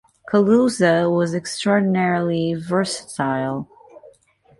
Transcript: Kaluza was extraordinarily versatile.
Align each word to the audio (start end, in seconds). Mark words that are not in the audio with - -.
Kaluza 0.27 1.15
was 1.15 1.35
extraordinarily 1.35 2.55
versatile. 2.55 3.69